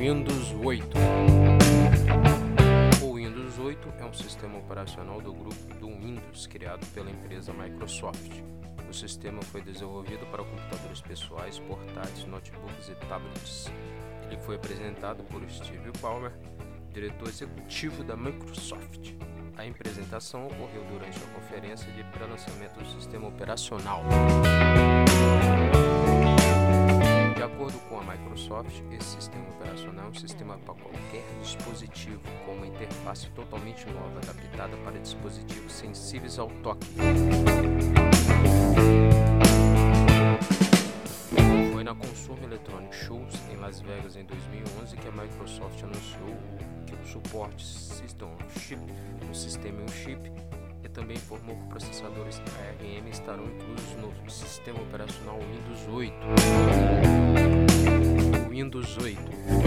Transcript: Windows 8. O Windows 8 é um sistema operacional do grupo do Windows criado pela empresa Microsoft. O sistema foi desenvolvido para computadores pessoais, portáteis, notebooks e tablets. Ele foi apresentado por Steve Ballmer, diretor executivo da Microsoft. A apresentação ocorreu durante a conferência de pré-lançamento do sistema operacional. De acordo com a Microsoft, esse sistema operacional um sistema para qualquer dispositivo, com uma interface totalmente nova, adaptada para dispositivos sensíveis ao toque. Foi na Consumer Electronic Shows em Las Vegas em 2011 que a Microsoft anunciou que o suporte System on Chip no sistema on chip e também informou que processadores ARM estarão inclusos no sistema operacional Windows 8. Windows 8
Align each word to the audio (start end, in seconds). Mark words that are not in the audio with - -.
Windows 0.00 0.54
8. 0.64 0.96
O 3.02 3.16
Windows 3.16 3.58
8 3.58 3.92
é 3.98 4.04
um 4.06 4.14
sistema 4.14 4.56
operacional 4.56 5.20
do 5.20 5.30
grupo 5.30 5.74
do 5.78 5.88
Windows 5.88 6.46
criado 6.46 6.86
pela 6.94 7.10
empresa 7.10 7.52
Microsoft. 7.52 8.32
O 8.88 8.94
sistema 8.94 9.42
foi 9.42 9.60
desenvolvido 9.60 10.24
para 10.30 10.42
computadores 10.42 11.02
pessoais, 11.02 11.58
portáteis, 11.58 12.24
notebooks 12.24 12.88
e 12.88 12.94
tablets. 13.08 13.70
Ele 14.30 14.38
foi 14.38 14.56
apresentado 14.56 15.22
por 15.24 15.46
Steve 15.50 15.92
Ballmer, 16.00 16.32
diretor 16.94 17.28
executivo 17.28 18.02
da 18.02 18.16
Microsoft. 18.16 19.12
A 19.58 19.68
apresentação 19.68 20.46
ocorreu 20.46 20.82
durante 20.90 21.18
a 21.18 21.26
conferência 21.34 21.92
de 21.92 22.02
pré-lançamento 22.04 22.78
do 22.78 22.86
sistema 22.98 23.28
operacional. 23.28 24.02
De 27.40 27.44
acordo 27.44 27.78
com 27.88 27.98
a 27.98 28.02
Microsoft, 28.02 28.82
esse 28.92 29.16
sistema 29.16 29.48
operacional 29.48 29.89
um 30.10 30.14
sistema 30.14 30.58
para 30.58 30.74
qualquer 30.74 31.24
dispositivo, 31.40 32.20
com 32.44 32.54
uma 32.54 32.66
interface 32.66 33.30
totalmente 33.30 33.86
nova, 33.86 34.18
adaptada 34.18 34.76
para 34.78 34.98
dispositivos 34.98 35.72
sensíveis 35.72 36.36
ao 36.38 36.48
toque. 36.62 36.88
Foi 41.72 41.84
na 41.84 41.94
Consumer 41.94 42.44
Electronic 42.44 42.94
Shows 42.94 43.34
em 43.52 43.56
Las 43.56 43.80
Vegas 43.80 44.16
em 44.16 44.24
2011 44.24 44.96
que 44.96 45.06
a 45.06 45.12
Microsoft 45.12 45.80
anunciou 45.84 46.36
que 46.86 46.94
o 46.94 47.06
suporte 47.06 47.64
System 47.64 48.28
on 48.28 48.36
Chip 48.58 48.82
no 49.26 49.34
sistema 49.34 49.80
on 49.82 49.88
chip 49.88 50.32
e 50.82 50.88
também 50.88 51.16
informou 51.16 51.56
que 51.56 51.66
processadores 51.68 52.40
ARM 52.40 53.08
estarão 53.08 53.44
inclusos 53.44 53.94
no 53.94 54.12
sistema 54.28 54.80
operacional 54.80 55.38
Windows 55.38 55.86
8. 55.88 56.14
Windows 58.50 58.98
8 58.98 59.59